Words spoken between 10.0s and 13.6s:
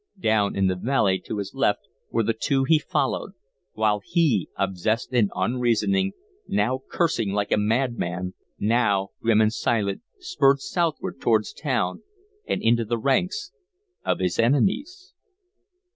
spurred southward towards town and into the ranks